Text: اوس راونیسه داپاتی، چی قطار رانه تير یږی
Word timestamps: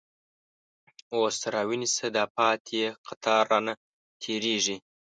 اوس 1.15 1.37
راونیسه 1.53 2.07
داپاتی، 2.15 2.63
چی 2.83 2.95
قطار 3.05 3.43
رانه 3.51 3.73
تير 4.21 4.43
یږی 4.53 4.75